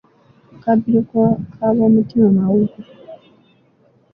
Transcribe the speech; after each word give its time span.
Akabbiro 0.55 0.99
k’abomutima 1.55 2.27
mawuggwe. 2.37 2.81